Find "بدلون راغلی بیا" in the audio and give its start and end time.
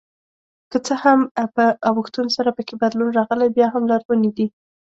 2.81-3.67